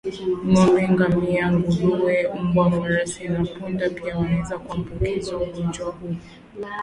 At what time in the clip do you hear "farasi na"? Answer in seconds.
2.71-3.41